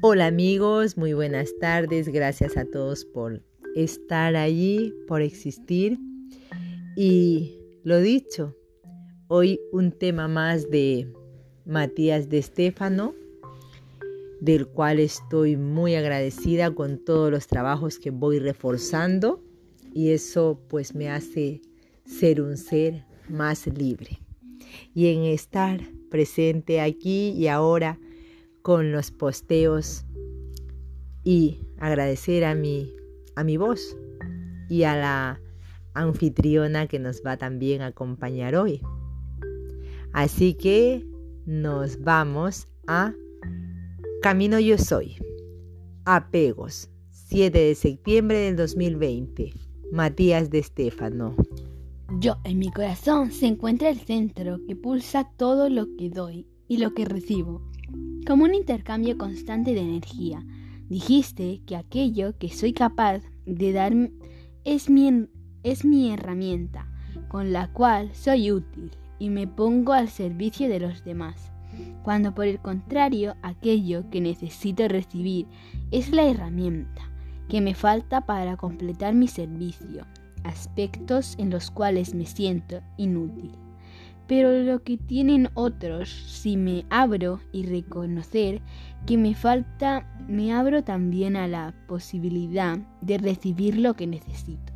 [0.00, 2.08] Hola amigos, muy buenas tardes.
[2.08, 3.42] Gracias a todos por
[3.74, 5.98] estar allí, por existir.
[6.96, 8.54] Y lo dicho,
[9.26, 11.12] hoy un tema más de
[11.66, 13.12] Matías de Estéfano,
[14.40, 19.42] del cual estoy muy agradecida con todos los trabajos que voy reforzando
[19.92, 21.60] y eso pues me hace
[22.04, 24.20] ser un ser más libre.
[24.94, 27.98] Y en estar presente aquí y ahora
[28.62, 30.04] con los posteos
[31.24, 32.94] y agradecer a mi,
[33.36, 33.96] a mi voz
[34.68, 35.40] y a la
[35.94, 38.80] anfitriona que nos va también a acompañar hoy.
[40.12, 41.04] Así que
[41.46, 43.14] nos vamos a
[44.22, 45.16] Camino Yo Soy.
[46.04, 46.90] Apegos.
[47.10, 49.52] 7 de septiembre del 2020.
[49.92, 51.36] Matías de Estéfano.
[52.20, 56.78] Yo, en mi corazón, se encuentra el centro que pulsa todo lo que doy y
[56.78, 57.62] lo que recibo
[58.26, 60.44] como un intercambio constante de energía.
[60.88, 63.92] Dijiste que aquello que soy capaz de dar
[64.64, 65.28] es mi,
[65.62, 66.90] es mi herramienta,
[67.28, 71.50] con la cual soy útil y me pongo al servicio de los demás,
[72.02, 75.46] cuando por el contrario aquello que necesito recibir
[75.90, 77.02] es la herramienta
[77.48, 80.06] que me falta para completar mi servicio,
[80.44, 83.52] aspectos en los cuales me siento inútil
[84.28, 88.60] pero lo que tienen otros, si me abro y reconocer
[89.06, 94.72] que me falta, me abro también a la posibilidad de recibir lo que necesito.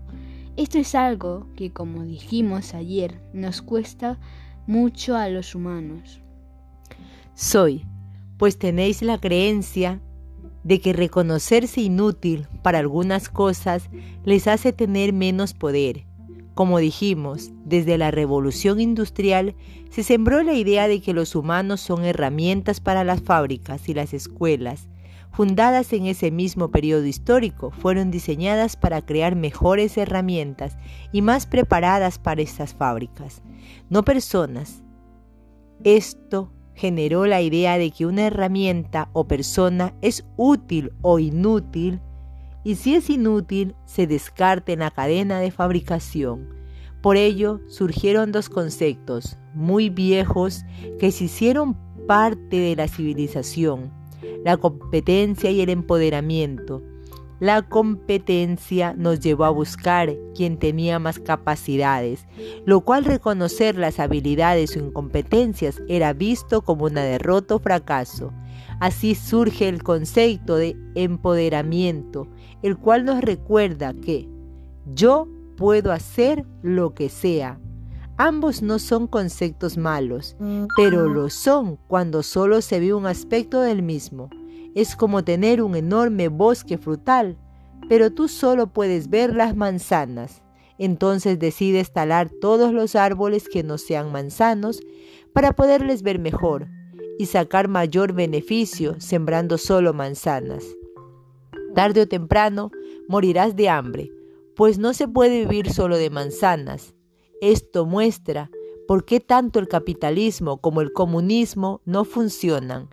[0.57, 4.19] Esto es algo que, como dijimos ayer, nos cuesta
[4.67, 6.23] mucho a los humanos.
[7.35, 7.85] Soy,
[8.39, 10.01] pues tenéis la creencia
[10.65, 13.91] de que reconocerse inútil para algunas cosas
[14.25, 16.07] les hace tener menos poder
[16.55, 19.55] como dijimos, desde la revolución industrial
[19.91, 24.13] se sembró la idea de que los humanos son herramientas para las fábricas y las
[24.13, 24.89] escuelas,
[25.33, 30.77] fundadas en ese mismo periodo histórico, fueron diseñadas para crear mejores herramientas
[31.11, 33.43] y más preparadas para estas fábricas,
[33.89, 34.83] no personas.
[35.85, 42.01] Esto generó la idea de que una herramienta o persona es útil o inútil
[42.65, 46.49] y si es inútil, se descarte en la cadena de fabricación.
[47.01, 50.65] Por ello surgieron dos conceptos muy viejos
[51.01, 53.93] que se hicieron parte de la civilización,
[54.45, 56.83] la competencia y el empoderamiento.
[57.41, 62.25] La competencia nos llevó a buscar quien tenía más capacidades,
[62.65, 68.33] lo cual reconocer las habilidades o incompetencias era visto como una derrota o fracaso.
[68.79, 72.29] Así surge el concepto de empoderamiento,
[72.63, 74.29] el cual nos recuerda que
[74.95, 77.59] yo puedo hacer lo que sea.
[78.19, 80.37] Ambos no son conceptos malos,
[80.77, 84.29] pero lo son cuando solo se ve un aspecto del mismo.
[84.75, 87.37] Es como tener un enorme bosque frutal,
[87.89, 90.43] pero tú solo puedes ver las manzanas.
[90.79, 94.81] Entonces decides talar todos los árboles que no sean manzanos
[95.33, 96.69] para poderles ver mejor
[97.19, 100.65] y sacar mayor beneficio sembrando solo manzanas.
[101.75, 102.71] Tarde o temprano
[103.09, 104.11] morirás de hambre,
[104.57, 106.95] pues no se puede vivir solo de manzanas.
[107.41, 108.51] Esto muestra
[108.87, 112.89] por qué tanto el capitalismo como el comunismo no funcionan,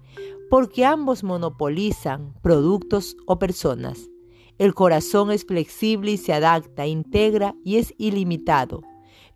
[0.50, 4.10] porque ambos monopolizan productos o personas.
[4.58, 8.82] El corazón es flexible y se adapta, integra y es ilimitado,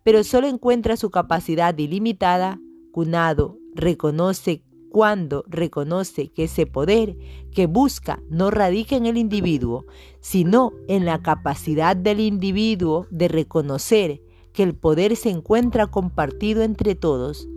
[0.02, 2.60] pero solo encuentra su capacidad ilimitada,
[2.92, 4.62] cunado, reconoce
[4.94, 7.16] cuando reconoce que ese poder
[7.50, 9.86] que busca no radica en el individuo,
[10.20, 14.22] sino en la capacidad del individuo de reconocer
[14.52, 17.48] que el poder se encuentra compartido entre todos.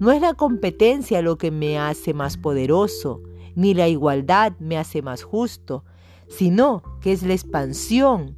[0.00, 3.22] No es la competencia lo que me hace más poderoso,
[3.54, 5.86] ni la igualdad me hace más justo,
[6.28, 8.36] sino que es la expansión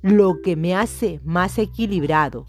[0.00, 2.46] lo que me hace más equilibrado,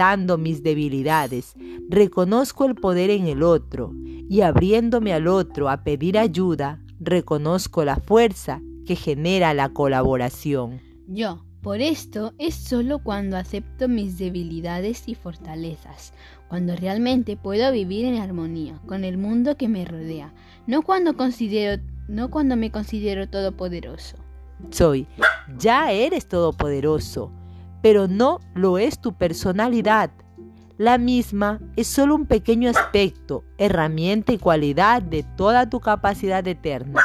[0.00, 1.54] aceptando mis debilidades,
[1.90, 7.96] reconozco el poder en el otro y abriéndome al otro a pedir ayuda, reconozco la
[7.96, 10.80] fuerza que genera la colaboración.
[11.06, 16.14] Yo, por esto, es solo cuando acepto mis debilidades y fortalezas,
[16.48, 20.32] cuando realmente puedo vivir en armonía con el mundo que me rodea,
[20.66, 24.16] no cuando considero no cuando me considero todopoderoso.
[24.70, 25.06] Soy,
[25.58, 27.30] ya eres todopoderoso
[27.82, 30.10] pero no lo es tu personalidad.
[30.78, 37.02] La misma es solo un pequeño aspecto, herramienta y cualidad de toda tu capacidad eterna,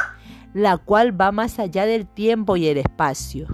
[0.54, 3.46] la cual va más allá del tiempo y el espacio.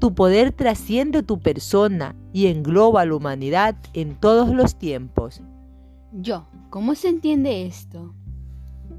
[0.00, 5.40] Tu poder trasciende tu persona y engloba a la humanidad en todos los tiempos.
[6.12, 8.12] Yo, ¿cómo se entiende esto?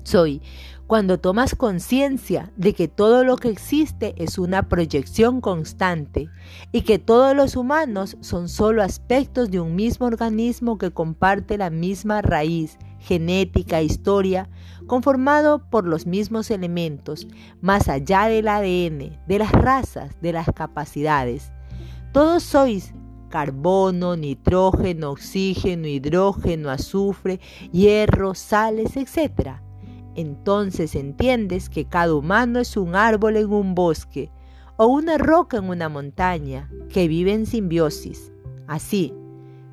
[0.04, 0.42] Soy
[0.88, 6.30] cuando tomas conciencia de que todo lo que existe es una proyección constante
[6.72, 11.70] y que todos los humanos son solo aspectos de un mismo organismo que comparte la
[11.70, 14.50] misma raíz, genética, historia,
[14.86, 17.28] conformado por los mismos elementos,
[17.62, 21.52] más allá del ADN, de las razas, de las capacidades.
[22.12, 22.94] Todos sois
[23.30, 27.40] carbono, nitrógeno, oxígeno, hidrógeno, azufre,
[27.72, 29.63] hierro, sales, etc.
[30.16, 34.30] Entonces entiendes que cada humano es un árbol en un bosque
[34.78, 38.32] o una roca en una montaña que vive en simbiosis.
[38.68, 39.14] Así,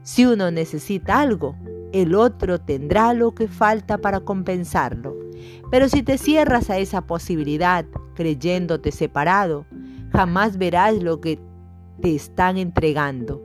[0.02, 1.56] si uno necesita algo,
[1.92, 5.16] el otro tendrá lo que falta para compensarlo.
[5.70, 7.84] Pero si te cierras a esa posibilidad,
[8.14, 9.66] creyéndote separado,
[10.12, 11.38] jamás verás lo que
[12.00, 13.42] te están entregando.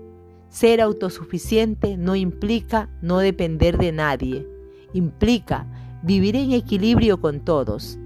[0.50, 4.48] Ser autosuficiente no implica no depender de nadie,
[4.94, 5.68] implica
[6.06, 7.98] vivir en equilibrio con todos.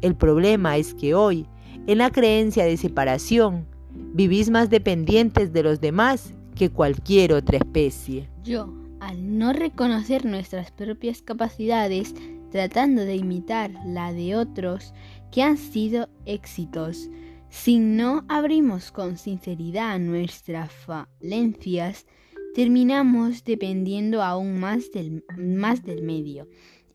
[0.00, 1.46] El problema es que hoy,
[1.88, 3.66] en la creencia de separación,
[4.14, 8.28] vivís más dependientes de los demás que cualquier otra especie.
[8.44, 12.14] Yo, al no reconocer nuestras propias capacidades,
[12.52, 14.94] tratando de imitar la de otros
[15.32, 17.10] que han sido éxitos,
[17.50, 22.06] si no abrimos con sinceridad nuestras falencias,
[22.54, 26.46] terminamos dependiendo aún más del, más del medio.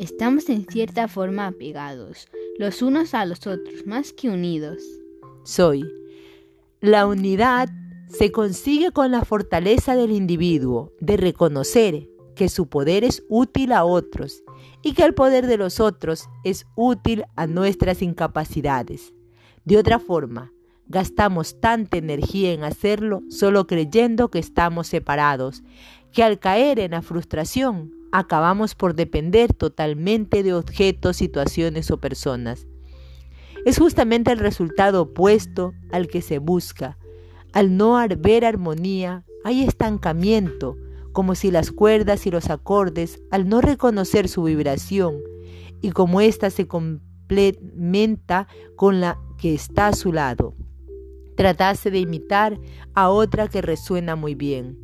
[0.04, 2.28] Estamos en cierta forma apegados,
[2.60, 4.84] los unos a los otros, más que unidos.
[5.46, 5.90] Soy.
[6.82, 7.70] La unidad
[8.10, 13.86] se consigue con la fortaleza del individuo de reconocer que su poder es útil a
[13.86, 14.44] otros
[14.82, 19.14] y que el poder de los otros es útil a nuestras incapacidades.
[19.64, 20.52] De otra forma,
[20.86, 25.64] gastamos tanta energía en hacerlo solo creyendo que estamos separados,
[26.12, 32.68] que al caer en la frustración acabamos por depender totalmente de objetos, situaciones o personas.
[33.66, 37.00] Es justamente el resultado opuesto al que se busca.
[37.54, 40.78] Al no haber armonía, hay estancamiento,
[41.12, 45.16] como si las cuerdas y los acordes, al no reconocer su vibración,
[45.82, 50.54] y como ésta se complementa con la que está a su lado,
[51.36, 52.60] tratase de imitar
[52.94, 54.78] a otra que resuena muy bien,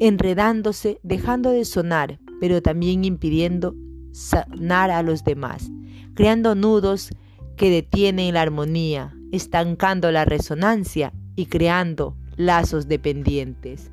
[0.00, 3.74] enredándose, dejando de sonar, pero también impidiendo
[4.12, 5.70] sanar a los demás,
[6.14, 7.10] creando nudos
[7.56, 13.90] que detienen la armonía, estancando la resonancia y creando lazos dependientes.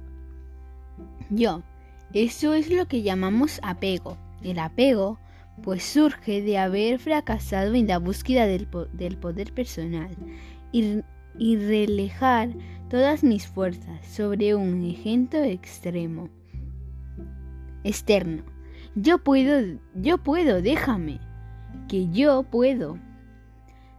[1.29, 1.63] Yo,
[2.13, 4.17] eso es lo que llamamos apego.
[4.43, 5.19] El apego
[5.61, 10.09] pues surge de haber fracasado en la búsqueda del, poder personal
[10.71, 11.01] y,
[11.37, 12.49] y relejar
[12.89, 16.29] todas mis fuerzas sobre un ejemplo extremo
[17.83, 18.44] externo.
[18.95, 21.19] Yo puedo, yo puedo, déjame.
[21.88, 22.97] Que yo puedo.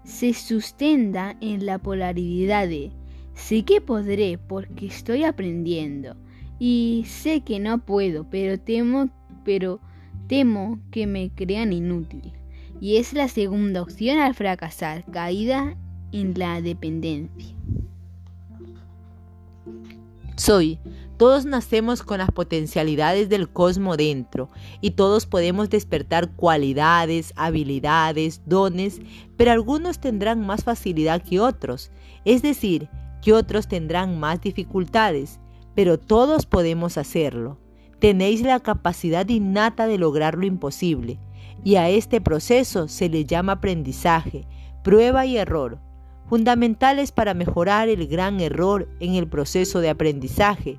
[0.05, 2.93] Se sustenta en la polaridad de
[3.35, 6.17] sé que podré porque estoy aprendiendo
[6.59, 9.09] y sé que no puedo, pero temo,
[9.45, 9.81] pero
[10.29, 12.33] temo que me crean inútil.
[12.81, 15.77] Y es la segunda opción al fracasar, caída
[16.13, 17.55] en la dependencia.
[20.37, 20.79] Soy
[21.17, 29.01] todos nacemos con las potencialidades del cosmos dentro y todos podemos despertar cualidades, habilidades, dones,
[29.37, 31.93] pero algunos tendrán más facilidad que otros,
[32.25, 32.89] es decir,
[33.23, 35.41] que otros tendrán más dificultades,
[35.75, 37.59] pero todos podemos hacerlo.
[38.01, 41.19] Tenéis la capacidad innata de lograr lo imposible,
[41.63, 44.47] y a este proceso se le llama aprendizaje,
[44.83, 45.79] prueba y error,
[46.29, 50.79] fundamentales para mejorar el gran error en el proceso de aprendizaje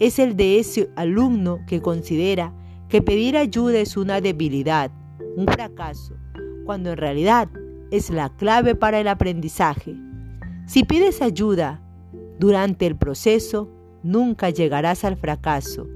[0.00, 2.52] es el de ese alumno que considera
[2.88, 4.90] que pedir ayuda es una debilidad,
[5.36, 6.16] un fracaso,
[6.64, 7.48] cuando en realidad
[7.90, 9.94] es la clave para el aprendizaje.
[10.66, 11.82] Si pides ayuda
[12.38, 13.68] durante el proceso,
[14.02, 15.86] nunca llegarás al fracaso.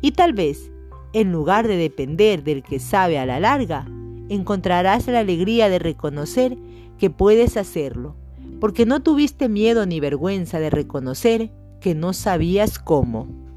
[0.00, 0.70] Y tal vez,
[1.12, 3.86] en lugar de depender del que sabe a la larga,
[4.28, 6.56] encontrarás la alegría de reconocer
[6.96, 8.14] que puedes hacerlo,
[8.60, 11.50] porque no tuviste miedo ni vergüenza de reconocer
[11.80, 13.47] que no sabías cómo.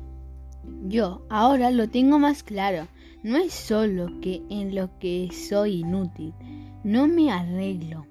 [0.82, 2.88] Yo ahora lo tengo más claro.
[3.24, 6.34] No es solo que en lo que soy inútil,
[6.84, 8.08] no me arreglo,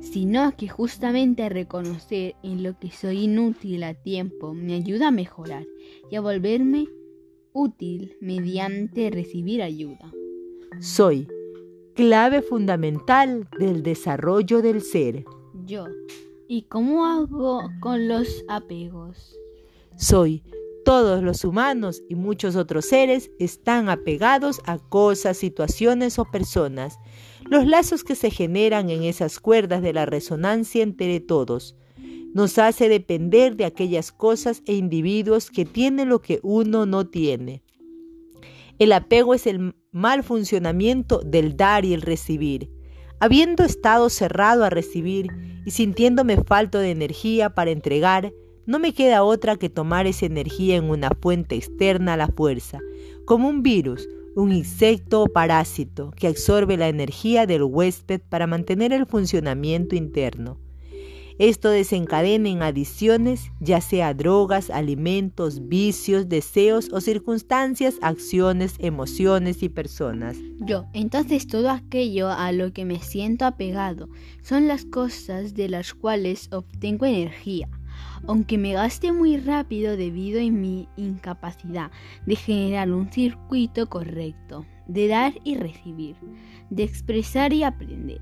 [0.00, 5.66] sino que justamente reconocer en lo que soy inútil a tiempo me ayuda a mejorar
[6.08, 6.86] y a volverme
[7.52, 10.12] útil mediante recibir ayuda.
[10.78, 11.26] Soy
[11.94, 15.24] clave fundamental del desarrollo del ser.
[15.66, 15.86] Yo.
[16.48, 19.36] ¿Y cómo hago con los apegos?
[19.96, 20.42] Soy
[20.84, 26.98] todos los humanos y muchos otros seres están apegados a cosas, situaciones o personas.
[27.50, 31.76] los lazos que se generan en esas cuerdas de la resonancia entre todos.
[32.34, 37.62] Nos hace depender de aquellas cosas e individuos que tienen lo que uno no tiene.
[38.78, 42.70] El apego es el mal funcionamiento del dar y el recibir.
[43.20, 45.28] Habiendo estado cerrado a recibir
[45.64, 48.32] y sintiéndome falto de energía para entregar,
[48.66, 52.78] no me queda otra que tomar esa energía en una fuente externa a la fuerza,
[53.24, 58.92] como un virus, un insecto o parásito que absorbe la energía del huésped para mantener
[58.92, 60.58] el funcionamiento interno.
[61.38, 69.68] Esto desencadena en adiciones, ya sea drogas, alimentos, vicios, deseos o circunstancias, acciones, emociones y
[69.68, 70.36] personas.
[70.60, 74.08] Yo, entonces todo aquello a lo que me siento apegado
[74.42, 77.68] son las cosas de las cuales obtengo energía
[78.26, 81.90] aunque me gaste muy rápido debido a mi incapacidad
[82.26, 86.16] de generar un circuito correcto, de dar y recibir,
[86.70, 88.20] de expresar y aprender.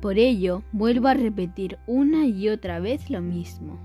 [0.00, 3.78] Por ello, vuelvo a repetir una y otra vez lo mismo.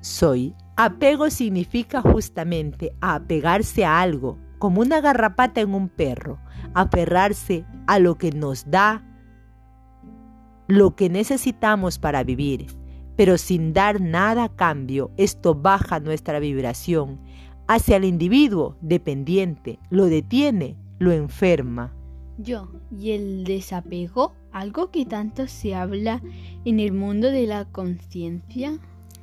[0.00, 0.54] Soy.
[0.76, 6.38] Apego significa justamente apegarse a algo, como una garrapata en un perro,
[6.72, 9.04] aferrarse a lo que nos da
[10.68, 12.66] lo que necesitamos para vivir,
[13.18, 17.18] pero sin dar nada a cambio, esto baja nuestra vibración
[17.66, 21.92] hacia el individuo dependiente, lo detiene, lo enferma.
[22.38, 24.34] Yo, ¿y el desapego?
[24.52, 26.22] ¿Algo que tanto se habla
[26.64, 28.78] en el mundo de la conciencia?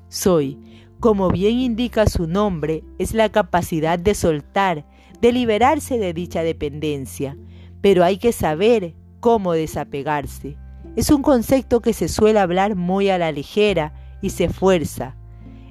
[0.10, 0.60] Soy,
[1.00, 4.86] como bien indica su nombre, es la capacidad de soltar,
[5.22, 7.38] de liberarse de dicha dependencia,
[7.80, 10.58] pero hay que saber cómo desapegarse.
[10.96, 15.15] Es un concepto que se suele hablar muy a la ligera y se fuerza.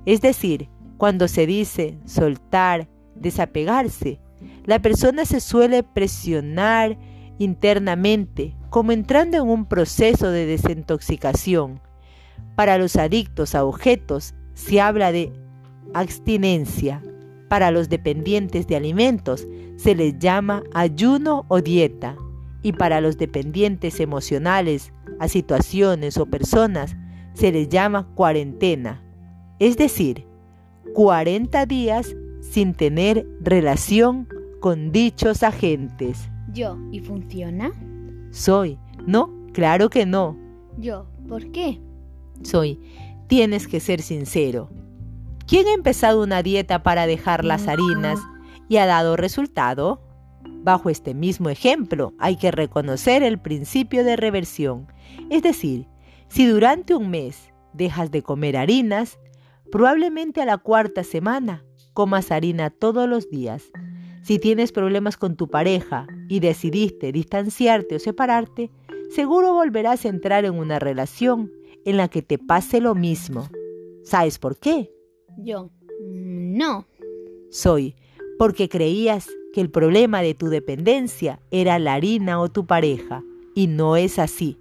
[0.07, 0.69] Es decir,
[0.99, 4.21] cuando se dice soltar, desapegarse,
[4.65, 6.99] la persona se suele presionar
[7.39, 11.81] internamente, como entrando en un proceso de desintoxicación.
[12.57, 15.33] Para los adictos a objetos se habla de
[15.95, 17.03] abstinencia.
[17.49, 22.17] Para los dependientes de alimentos se les llama ayuno o dieta.
[22.65, 26.97] Y para los dependientes emocionales a situaciones o personas
[27.35, 29.03] se les llama cuarentena,
[29.61, 30.27] es decir,
[30.95, 34.29] 40 días sin tener relación
[34.61, 36.29] con dichos agentes.
[36.53, 37.73] Yo, ¿y funciona?
[38.31, 40.37] Soy, no, claro que no.
[40.79, 41.81] Yo, ¿por qué?
[42.43, 42.81] Soy,
[43.27, 44.71] tienes que ser sincero.
[45.47, 48.19] ¿Quién ha empezado una dieta para dejar las harinas
[48.69, 50.01] y ha dado resultado?
[50.63, 54.87] Bajo este mismo ejemplo, hay que reconocer el principio de reversión,
[55.31, 55.87] es decir,
[56.29, 59.19] si durante un mes dejas de comer harinas,
[59.71, 63.71] probablemente a la cuarta semana comas harina todos los días.
[64.23, 68.71] Si tienes problemas con tu pareja y decidiste distanciarte o separarte,
[69.11, 71.53] seguro volverás a entrar en una relación
[71.85, 73.49] en la que te pase lo mismo.
[74.03, 74.91] ¿Sabes por qué?
[75.39, 75.71] Yo,
[76.01, 76.87] no.
[77.51, 77.97] Soy,
[78.39, 83.23] porque creías que el problema de tu dependencia era la harina o tu pareja,
[83.55, 84.59] y no es así.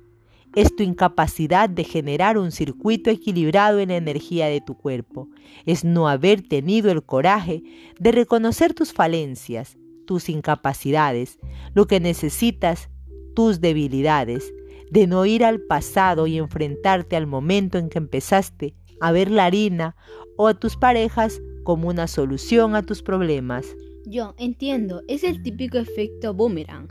[0.55, 5.29] Es tu incapacidad de generar un circuito equilibrado en la energía de tu cuerpo.
[5.65, 7.63] Es no haber tenido el coraje
[7.99, 11.39] de reconocer tus falencias, tus incapacidades,
[11.73, 12.91] lo que necesitas,
[13.33, 14.53] tus debilidades,
[14.91, 19.45] de no ir al pasado y enfrentarte al momento en que empezaste a ver la
[19.45, 19.95] harina
[20.37, 23.65] o a tus parejas como una solución a tus problemas.
[24.13, 26.87] Yo entiendo, es el típico efecto boomerang.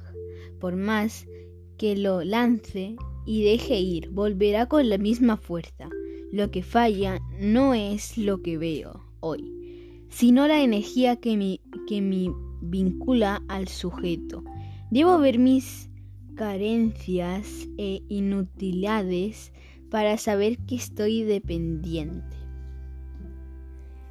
[0.58, 1.28] Por más
[1.78, 5.88] que lo lance y deje ir, volverá con la misma fuerza.
[6.32, 12.00] Lo que falla no es lo que veo hoy, sino la energía que me, que
[12.00, 12.26] me
[12.60, 14.42] vincula al sujeto.
[14.90, 15.88] Debo ver mis
[16.34, 19.52] carencias e inutilidades
[19.92, 22.36] para saber que estoy dependiente.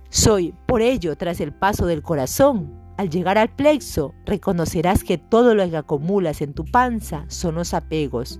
[0.10, 5.56] Soy, por ello, tras el paso del corazón, al llegar al plexo, reconocerás que todo
[5.56, 8.40] lo que acumulas en tu panza son los apegos,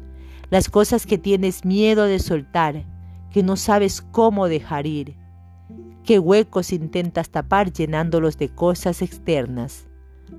[0.52, 2.86] las cosas que tienes miedo de soltar,
[3.32, 5.16] que no sabes cómo dejar ir,
[6.04, 9.88] qué huecos intentas tapar llenándolos de cosas externas.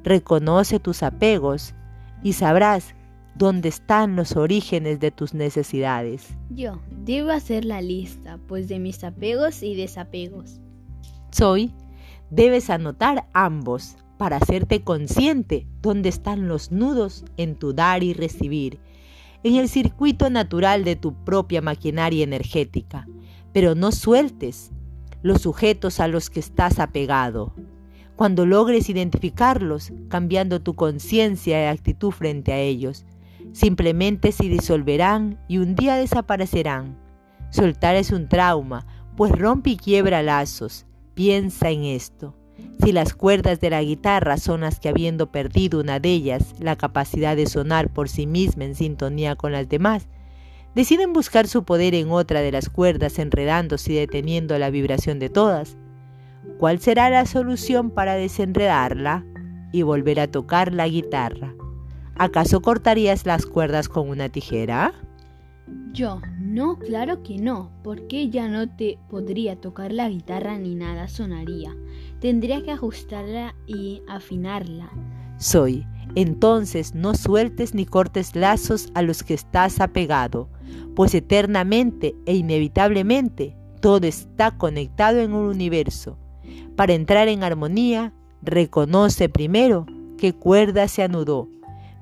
[0.05, 1.75] Reconoce tus apegos
[2.23, 2.95] y sabrás
[3.35, 6.29] dónde están los orígenes de tus necesidades.
[6.49, 10.61] Yo debo hacer la lista, pues de mis apegos y desapegos.
[11.33, 11.75] Soy,
[12.31, 18.79] debes anotar ambos para hacerte consciente dónde están los nudos en tu dar y recibir,
[19.43, 23.09] en el circuito natural de tu propia maquinaria energética,
[23.53, 24.71] pero no sueltes
[25.23, 27.53] los sujetos a los que estás apegado.
[28.15, 33.05] Cuando logres identificarlos, cambiando tu conciencia y actitud frente a ellos,
[33.51, 36.97] Simplemente se disolverán y un día desaparecerán.
[37.51, 38.87] Soltar es un trauma,
[39.17, 40.87] pues rompe y quiebra lazos.
[41.15, 42.37] Piensa en esto.
[42.83, 46.77] Si las cuerdas de la guitarra son las que habiendo perdido una de ellas la
[46.77, 50.09] capacidad de sonar por sí misma en sintonía con las demás,
[50.75, 55.31] deciden buscar su poder en otra de las cuerdas enredándose y deteniendo la vibración de
[55.31, 55.77] todas,
[56.59, 59.25] ¿cuál será la solución para desenredarla
[59.73, 61.55] y volver a tocar la guitarra?
[62.17, 64.93] ¿Acaso cortarías las cuerdas con una tijera?
[65.93, 66.21] Yo,
[66.53, 71.75] no, claro que no, porque ya no te podría tocar la guitarra ni nada sonaría.
[72.21, 74.91] Tendría que ajustarla y afinarla.
[75.39, 80.51] Soy, entonces no sueltes ni cortes lazos a los que estás apegado,
[80.95, 86.19] pues eternamente e inevitablemente todo está conectado en un universo.
[86.77, 89.87] Para entrar en armonía, reconoce primero
[90.19, 91.49] qué cuerda se anudó,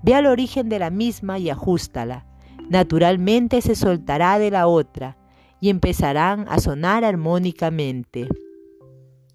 [0.03, 2.27] ve al origen de la misma y ajustala
[2.71, 5.19] naturalmente se soltará de la otra
[5.61, 8.29] y empezarán a sonar armónicamente.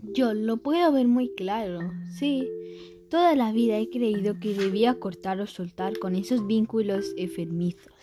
[0.01, 1.82] Yo lo puedo ver muy claro,
[2.18, 2.48] sí.
[3.10, 7.94] Toda la vida he creído que debía cortar o soltar con esos vínculos enfermizos,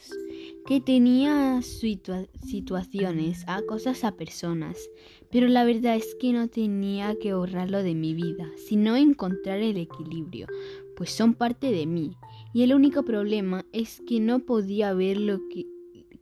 [0.67, 4.79] que tenía situaciones, a cosas, a personas,
[5.31, 9.77] pero la verdad es que no tenía que borrarlo de mi vida, sino encontrar el
[9.77, 10.47] equilibrio,
[10.97, 12.17] pues son parte de mí
[12.53, 15.67] y el único problema es que no podía ver lo que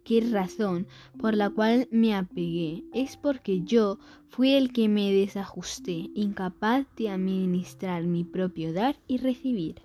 [0.04, 0.86] qué razón
[1.20, 2.82] por la cual me apegué.
[2.92, 9.18] Es porque yo fui el que me desajusté, incapaz de administrar mi propio dar y
[9.18, 9.76] recibir.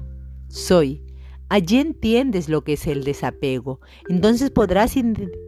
[0.48, 1.02] Soy.
[1.48, 3.80] Allí entiendes lo que es el desapego.
[4.10, 4.96] Entonces podrás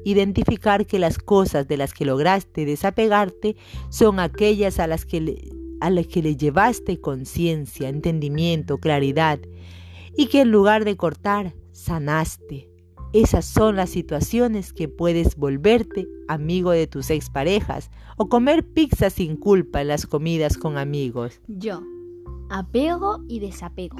[0.05, 3.55] identificar que las cosas de las que lograste desapegarte
[3.89, 5.49] son aquellas a las que
[5.79, 9.39] a las que le llevaste conciencia, entendimiento, claridad
[10.17, 12.69] y que en lugar de cortar, sanaste.
[13.13, 19.37] Esas son las situaciones que puedes volverte amigo de tus exparejas o comer pizza sin
[19.37, 21.39] culpa en las comidas con amigos.
[21.47, 21.81] Yo,
[22.49, 23.97] apego y desapego.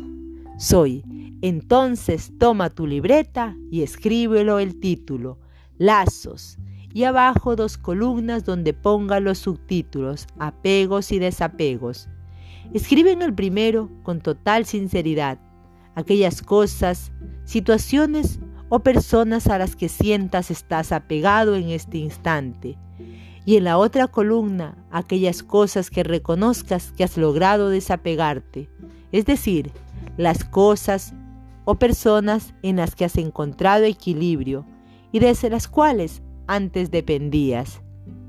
[0.58, 1.03] Soy.
[1.41, 5.38] Entonces toma tu libreta y escríbelo el título,
[5.77, 6.58] Lazos,
[6.91, 12.10] y abajo dos columnas donde ponga los subtítulos, apegos y desapegos.
[12.73, 15.39] Escribe en el primero con total sinceridad
[15.97, 17.12] aquellas cosas,
[17.43, 22.77] situaciones o personas a las que sientas estás apegado en este instante.
[23.45, 28.69] Y en la otra columna, aquellas cosas que reconozcas que has logrado desapegarte,
[29.12, 29.71] es decir,
[30.17, 31.15] las cosas
[31.65, 34.67] o personas en las que has encontrado equilibrio
[35.12, 37.81] y desde las cuales antes dependías,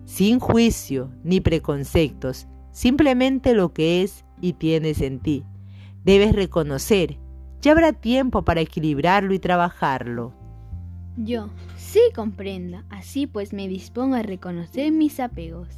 [0.07, 5.45] sin juicio ni preconceptos, simplemente lo que es y tienes en ti.
[6.03, 7.19] Debes reconocer
[7.61, 10.33] ya habrá tiempo para equilibrarlo y trabajarlo.
[11.17, 15.69] Yo sí comprenda, así pues me dispongo a reconocer mis apegos.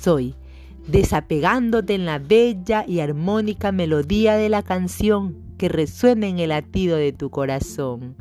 [0.00, 0.34] Soy,
[0.88, 6.96] desapegándote en la bella y armónica melodía de la canción que resuena en el latido
[6.96, 8.16] de tu corazón.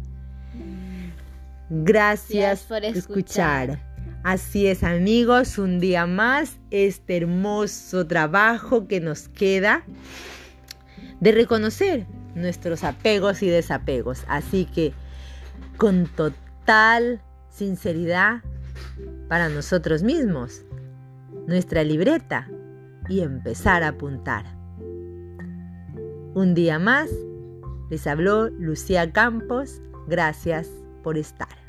[1.69, 3.79] Gracias, por escuchar.
[4.23, 9.83] Así es amigos, un día más este hermoso trabajo que nos queda
[11.19, 14.23] de reconocer nuestros apegos y desapegos.
[14.27, 14.93] Así que
[15.77, 18.41] con total sinceridad
[19.27, 20.63] para nosotros mismos,
[21.47, 22.47] nuestra libreta
[23.09, 24.45] y empezar a apuntar.
[26.33, 27.09] Un día más,
[27.89, 29.81] les habló Lucía Campos.
[30.07, 30.69] Gracias
[31.03, 31.60] por estar.